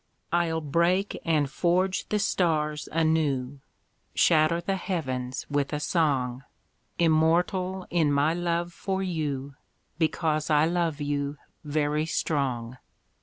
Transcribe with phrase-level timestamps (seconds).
[0.33, 3.59] I'll break and forge the stars anew,
[4.15, 6.43] Shatter the heavens with a song;
[6.97, 9.53] Immortal in my love for you,
[9.99, 12.79] Because I love you, very strong.